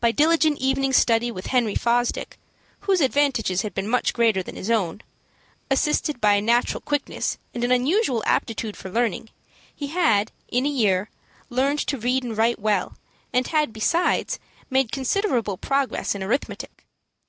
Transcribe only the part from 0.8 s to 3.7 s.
study with Henry Fosdick, whose advantages